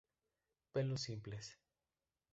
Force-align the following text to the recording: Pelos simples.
Pelos 0.73 1.01
simples. 1.03 1.59